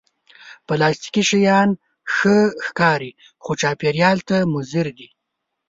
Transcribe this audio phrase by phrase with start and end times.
[0.67, 1.69] پلاستيکي شیان
[2.15, 3.11] ښه ښکاري،
[3.43, 5.07] خو چاپېریال ته مضر دي